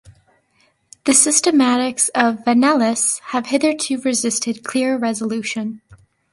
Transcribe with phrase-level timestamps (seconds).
[1.03, 5.83] The systematics of "Vanellus" have hitherto resisted clear resolution.